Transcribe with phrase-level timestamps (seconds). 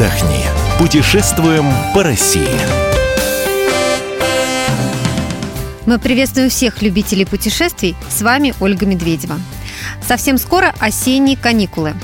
[0.00, 0.46] отдохни.
[0.78, 2.48] Путешествуем по России.
[5.84, 7.94] Мы приветствуем всех любителей путешествий.
[8.08, 9.38] С вами Ольга Медведева.
[10.06, 11.94] Совсем скоро осенние каникулы.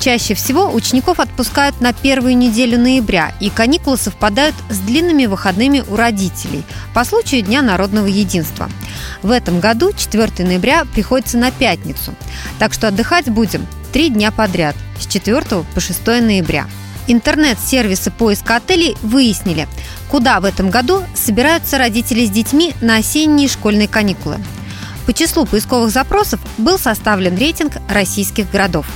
[0.00, 5.96] Чаще всего учеников отпускают на первую неделю ноября, и каникулы совпадают с длинными выходными у
[5.96, 6.62] родителей
[6.94, 8.70] по случаю Дня народного единства.
[9.22, 12.14] В этом году 4 ноября приходится на пятницу,
[12.58, 15.42] так что отдыхать будем три дня подряд с 4
[15.74, 16.66] по 6 ноября.
[17.06, 19.68] Интернет-сервисы поиска отелей выяснили,
[20.08, 24.38] куда в этом году собираются родители с детьми на осенние школьные каникулы.
[25.06, 28.86] По числу поисковых запросов был составлен рейтинг российских городов.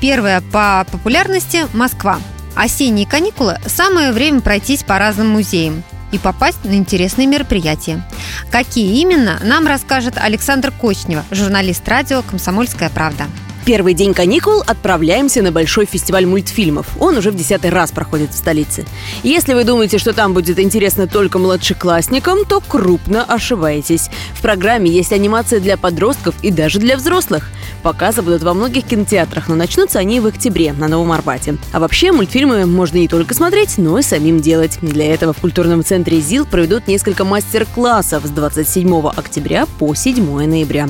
[0.00, 2.18] Первая по популярности– Москва.
[2.54, 5.82] Осенние каникулы– самое время пройтись по разным музеям
[6.12, 8.02] и попасть на интересные мероприятия.
[8.50, 13.26] Какие именно, нам расскажет Александр Кочнева, журналист радио «Комсомольская правда»
[13.68, 16.86] первый день каникул отправляемся на большой фестиваль мультфильмов.
[16.98, 18.86] Он уже в десятый раз проходит в столице.
[19.22, 24.08] Если вы думаете, что там будет интересно только младшеклассникам, то крупно ошибаетесь.
[24.32, 27.50] В программе есть анимация для подростков и даже для взрослых.
[27.82, 31.58] Показы будут во многих кинотеатрах, но начнутся они в октябре на Новом Арбате.
[31.70, 34.78] А вообще мультфильмы можно не только смотреть, но и самим делать.
[34.80, 40.88] Для этого в культурном центре ЗИЛ проведут несколько мастер-классов с 27 октября по 7 ноября.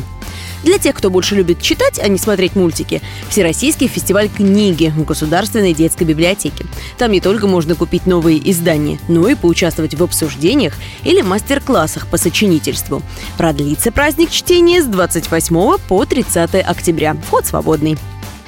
[0.65, 5.75] Для тех, кто больше любит читать, а не смотреть мультики, Всероссийский фестиваль книги в Государственной
[5.75, 6.67] детской библиотеке.
[6.97, 12.17] Там не только можно купить новые издания, но и поучаствовать в обсуждениях или мастер-классах по
[12.17, 13.03] сочинительству.
[13.37, 17.17] Продлится праздник чтения с 28 по 30 октября.
[17.27, 17.97] Вход свободный.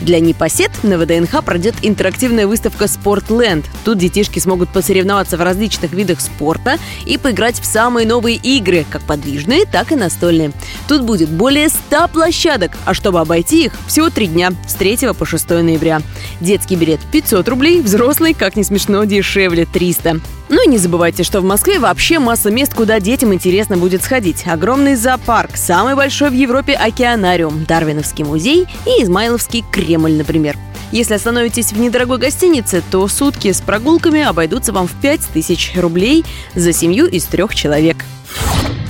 [0.00, 3.66] Для непосед на ВДНХ пройдет интерактивная выставка «Спортленд».
[3.84, 9.02] Тут детишки смогут посоревноваться в различных видах спорта и поиграть в самые новые игры, как
[9.02, 10.52] подвижные, так и настольные.
[10.88, 15.26] Тут будет более 100 площадок, а чтобы обойти их, всего три дня, с 3 по
[15.26, 16.00] 6 ноября.
[16.40, 20.20] Детский билет 500 рублей, взрослый, как не смешно, дешевле 300.
[20.50, 24.48] Ну и не забывайте, что в Москве вообще масса мест, куда детям интересно будет сходить.
[24.48, 30.56] Огромный зоопарк, самый большой в Европе океанариум, Дарвиновский музей и Измайловский Кремль, например.
[30.90, 36.24] Если остановитесь в недорогой гостинице, то сутки с прогулками обойдутся вам в 5000 рублей
[36.56, 38.04] за семью из трех человек.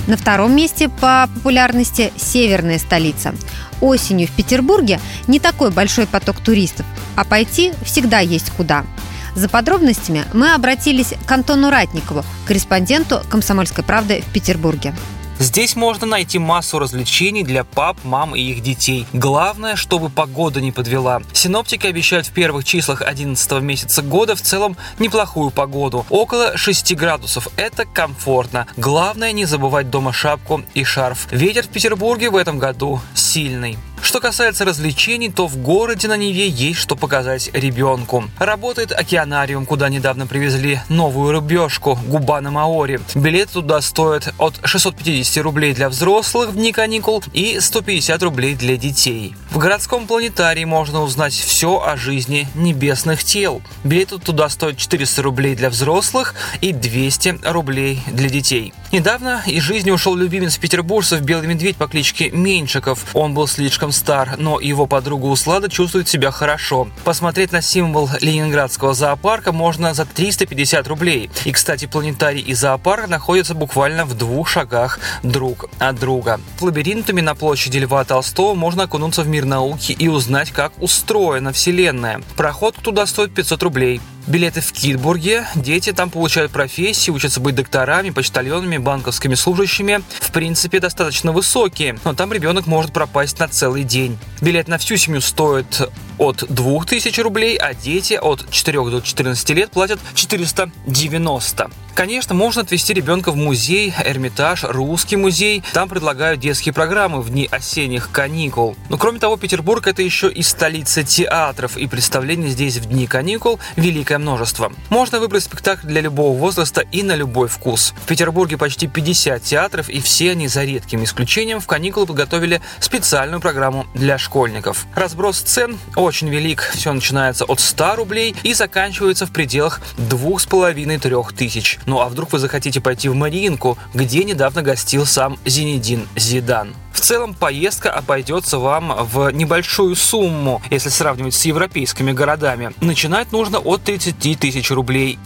[0.06, 3.34] На втором месте по популярности северная столица.
[3.82, 8.87] Осенью в Петербурге не такой большой поток туристов, а пойти всегда есть куда–
[9.40, 14.94] за подробностями мы обратились к Антону Ратникову, корреспонденту «Комсомольской правды» в Петербурге.
[15.40, 19.06] Здесь можно найти массу развлечений для пап, мам и их детей.
[19.14, 21.22] Главное, чтобы погода не подвела.
[21.32, 26.04] Синоптики обещают в первых числах 11 месяца года в целом неплохую погоду.
[26.10, 27.48] Около 6 градусов.
[27.56, 28.66] Это комфортно.
[28.76, 31.32] Главное не забывать дома шапку и шарф.
[31.32, 33.78] Ветер в Петербурге в этом году сильный.
[34.03, 38.25] Что касается развлечений, то в городе на Неве есть что показать ребенку.
[38.38, 43.00] Работает океанариум, куда недавно привезли новую рыбешку– губа на Маори.
[43.15, 48.77] Билет туда стоит от 650 рублей для взрослых в дни каникул и 150 рублей для
[48.77, 49.34] детей.
[49.50, 53.62] В городском планетарии можно узнать все о жизни небесных тел.
[53.83, 58.72] Билет туда стоит 400 рублей для взрослых и 200 рублей для детей.
[58.93, 63.05] Недавно из жизни ушел любимец петербуржцев белый медведь по кличке Меньшиков.
[63.12, 66.88] Он был слишком стар, но его подруга Услада чувствует себя хорошо.
[67.03, 71.28] Посмотреть на символ Ленинградского зоопарка можно за 350 рублей.
[71.44, 76.41] И, кстати, планетарий и зоопарк находятся буквально в двух шагах друг от друга.
[76.61, 82.22] Лабиринтами на площади Льва Толстого можно окунуться в мир науки и узнать, как устроена Вселенная.
[82.36, 84.00] Проход туда стоит 500 рублей.
[84.26, 85.47] Билеты в Китбурге.
[85.54, 90.03] Дети там получают профессии, учатся быть докторами, почтальонами, банковскими служащими.
[90.20, 94.19] В принципе, достаточно высокие, но там ребенок может пропасть на целый день.
[94.41, 99.70] Билет на всю семью стоит от 2000 рублей, а дети от 4 до 14 лет
[99.70, 101.70] платят 490.
[101.94, 105.62] Конечно, можно отвезти ребенка в музей, Эрмитаж, Русский музей.
[105.72, 108.76] Там предлагают детские программы в дни осенних каникул.
[108.88, 113.58] Но кроме того, Петербург это еще и столица театров, и представлений здесь в дни каникул
[113.76, 114.72] великое множество.
[114.88, 117.94] Можно выбрать спектакль для любого возраста и на любой вкус.
[118.04, 123.40] В Петербурге почти 50 театров, и все они за редким исключением в каникулы подготовили специальную
[123.40, 124.86] программу для школьников.
[124.94, 126.70] Разброс цен очень велик.
[126.74, 131.78] Все начинается от 100 рублей и заканчивается в пределах 2,5-3 тысяч.
[131.86, 136.74] Ну а вдруг вы захотите пойти в Мариинку, где недавно гостил сам Зинедин Зидан?
[136.92, 142.72] В целом поездка обойдется вам в небольшую сумму, если сравнивать с европейскими городами.
[142.82, 144.00] Начинать нужно от 30
[144.38, 145.19] тысяч рублей.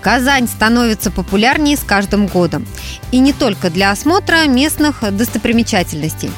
[0.00, 2.66] Казань становится популярнее с каждым годом.
[3.10, 6.30] И не только для осмотра местных достопримечательностей.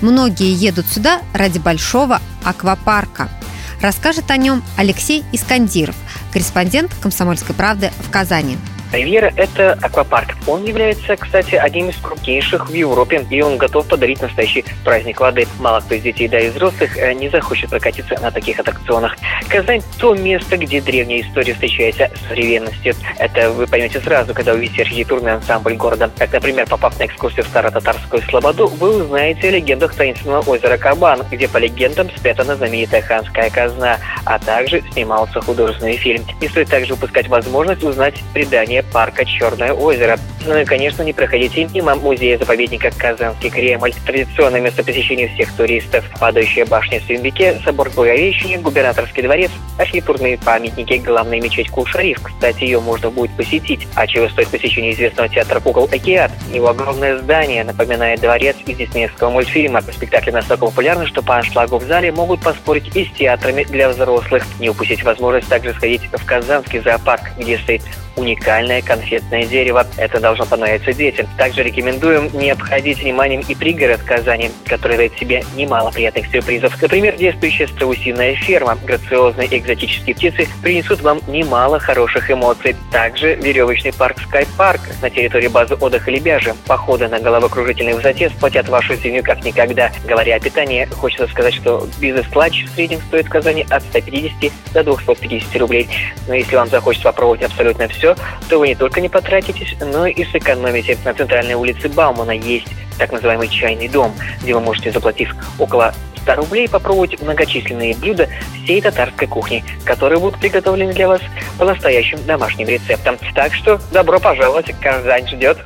[0.00, 3.28] Многие едут сюда ради большого аквапарка–
[3.82, 5.96] Расскажет о нем Алексей Искандиров,
[6.32, 8.56] корреспондент «Комсомольской правды» в Казани.
[8.92, 10.34] Ривьера– это аквапарк.
[10.46, 15.46] Он является, кстати, одним из крупнейших в Европе, и он готов подарить настоящий праздник воды.
[15.58, 19.16] Мало кто из детей, да и взрослых, э, не захочет прокатиться на таких аттракционах.
[19.48, 22.94] Казань– то место, где древняя история встречается с современностью.
[23.18, 26.10] Это вы поймете сразу, когда увидите архитектурный ансамбль города.
[26.18, 31.22] Как, например, попав на экскурсию в Старо-Татарскую Слободу, вы узнаете о легендах таинственного озера Кабан,
[31.30, 36.24] где, по легендам, спрятана знаменитая ханская казна, а также снимался художественный фильм.
[36.40, 40.18] Не стоит также упускать возможность узнать предание парка «Черное озеро».
[40.44, 43.92] Ну и, конечно, не проходите мимо музея-заповедника «Казанский Кремль».
[44.04, 46.04] Традиционное место посещения всех туристов.
[46.18, 52.20] Падающая башня в Сюмбике, собор Благовещения, губернаторский дворец, архитектурные памятники, главная мечеть Кул-Шариф.
[52.22, 53.86] Кстати, ее можно будет посетить.
[53.94, 56.32] А чего стоит посещение известного театра кукол «Океат»?
[56.52, 59.80] Его огромное здание напоминает дворец из диснеевского мультфильма.
[59.82, 64.44] Спектакли настолько популярны, что по аншлагу в зале могут поспорить и с театрами для взрослых.
[64.58, 67.82] Не упустить возможность также сходить в Казанский зоопарк, где стоит
[68.16, 69.86] уникальное конфетное дерево.
[69.96, 71.26] Это должно понравиться детям.
[71.38, 76.80] Также рекомендуем не обходить вниманием и пригород Казани, который дает себе немало приятных сюрпризов.
[76.80, 78.78] Например, действующая страусиная ферма.
[78.84, 82.76] Грациозные экзотические птицы принесут вам немало хороших эмоций.
[82.90, 86.54] Также веревочный парк Sky Park на территории базы отдыха Лебяжи.
[86.66, 89.92] Походы на головокружительной высоте сплотят вашу семью как никогда.
[90.04, 94.84] Говоря о питании, хочется сказать, что бизнес-клатч в среднем стоит в Казани от 150 до
[94.84, 95.88] 250 рублей.
[96.28, 98.14] Но если вам захочется попробовать абсолютно все,
[98.48, 100.98] то вы не только не потратитесь, но и сэкономите.
[101.04, 106.34] На центральной улице Баумана есть так называемый чайный дом, где вы можете, заплатив около 100
[106.36, 108.28] рублей, попробовать многочисленные блюда
[108.62, 111.20] всей татарской кухни, которые будут приготовлены для вас
[111.58, 113.18] по настоящим домашним рецептам.
[113.34, 115.58] Так что добро пожаловать, Казань ждет.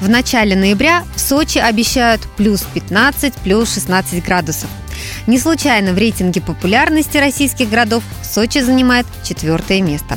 [0.00, 4.68] В начале ноября в Сочи обещают плюс 15, плюс 16 градусов.
[5.26, 10.16] Не случайно в рейтинге популярности российских городов Сочи занимает четвертое место.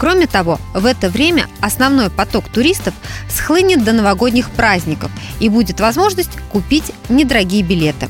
[0.00, 2.94] Кроме того, в это время основной поток туристов
[3.28, 5.10] схлынет до новогодних праздников
[5.40, 8.08] и будет возможность купить недорогие билеты.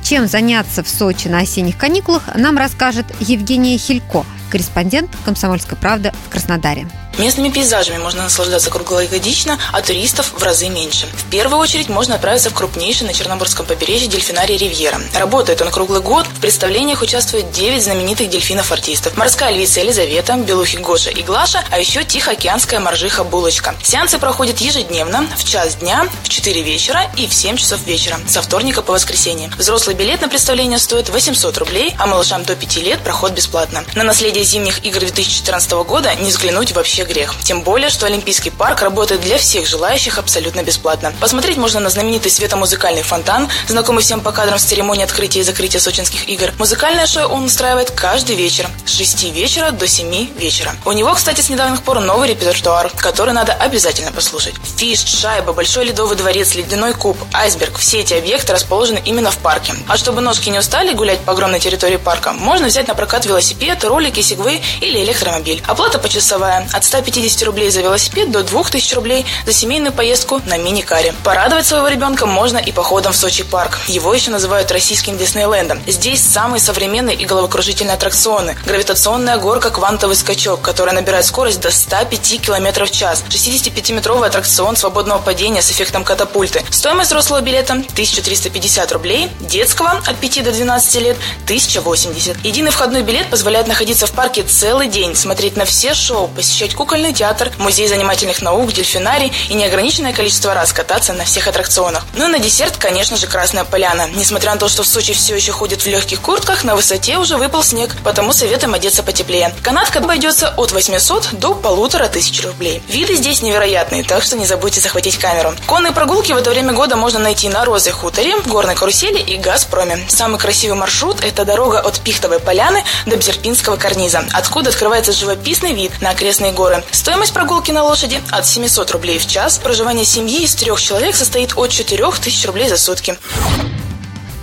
[0.00, 6.30] Чем заняться в Сочи на осенних каникулах, нам расскажет Евгения Хилько, корреспондент «Комсомольской правды» в
[6.30, 6.86] Краснодаре.
[7.18, 11.06] Местными пейзажами можно наслаждаться круглогодично, а туристов в разы меньше.
[11.06, 15.00] В первую очередь можно отправиться в крупнейший на Черноморском побережье дельфинарий «Ривьера».
[15.18, 16.26] Работает он круглый год.
[16.26, 19.16] В представлениях участвуют 9 знаменитых дельфинов-артистов.
[19.16, 23.74] Морская львица Елизавета, белухи Гоша и Глаша, а еще тихоокеанская моржиха Булочка.
[23.82, 28.42] Сеансы проходят ежедневно, в час дня, в 4 вечера и в 7 часов вечера, со
[28.42, 29.50] вторника по воскресенье.
[29.56, 33.84] Взрослый билет на представление стоит 800 рублей, а малышам до 5 лет проход бесплатно.
[33.94, 37.34] На наследие зимних игр 2014 года не взглянуть вообще грех.
[37.42, 41.12] Тем более, что Олимпийский парк работает для всех желающих абсолютно бесплатно.
[41.20, 45.80] Посмотреть можно на знаменитый светомузыкальный фонтан, знакомый всем по кадрам с церемонии открытия и закрытия
[45.80, 46.52] сочинских игр.
[46.58, 50.74] Музыкальное шоу он устраивает каждый вечер с 6 вечера до 7 вечера.
[50.84, 54.54] У него, кстати, с недавних пор новый репертуар, который надо обязательно послушать.
[54.76, 59.74] Фиш, шайба, большой ледовый дворец, ледяной куб, айсберг– все эти объекты расположены именно в парке.
[59.88, 63.84] А чтобы ножки не устали гулять по огромной территории парка, можно взять на прокат велосипед,
[63.84, 65.62] ролики, сегвы или электромобиль.
[65.66, 71.14] Оплата почасовая от 150 рублей за велосипед до 2000 рублей за семейную поездку на мини-каре.
[71.22, 73.78] Порадовать своего ребенка можно и походом в Сочи парк.
[73.86, 75.80] Его еще называют российским Диснейлендом.
[75.86, 78.56] Здесь самые современные и головокружительные аттракционы.
[78.66, 83.22] Гравитационная горка «Квантовый скачок», которая набирает скорость до 105 км в час.
[83.28, 86.62] 65-метровый аттракцион свободного падения с эффектом катапульты.
[86.70, 92.44] Стоимость взрослого билета 1350 рублей, детского от 5 до 12 лет 1080.
[92.44, 97.12] Единый входной билет позволяет находиться в парке целый день, смотреть на все шоу, посещать кукольный
[97.12, 102.04] театр, музей занимательных наук, дельфинарий и неограниченное количество раз кататься на всех аттракционах.
[102.14, 104.08] Ну и на десерт, конечно же, Красная Поляна.
[104.14, 107.36] Несмотря на то, что в Сочи все еще ходит в легких куртках, на высоте уже
[107.36, 109.54] выпал снег, потому советуем одеться потеплее.
[109.62, 112.82] Канатка обойдется от 800 до полутора тысяч рублей.
[112.88, 115.54] Виды здесь невероятные, так что не забудьте захватить камеру.
[115.66, 120.06] Конные прогулки в это время года можно найти на Розе Хуторе, Горной Карусели и Газпроме.
[120.08, 125.92] Самый красивый маршрут– это дорога от Пихтовой поляны до Бзерпинского карниза, откуда открывается живописный вид
[126.00, 126.82] на окрестные горы.
[126.90, 129.58] Стоимость прогулки на лошади от 700 рублей в час.
[129.58, 133.16] Проживание семьи из трех человек состоит от 4000 рублей за сутки.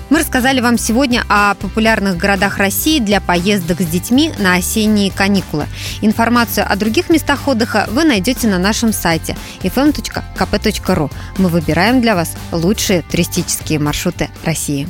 [0.10, 5.68] Мы рассказали вам сегодня о популярных городах России для поездок с детьми на осенние каникулы.
[6.02, 11.12] Информацию о других местах отдыха вы найдете на нашем сайте fm.kp.ru.
[11.38, 14.90] Мы выбираем для вас лучшие туристические маршруты России.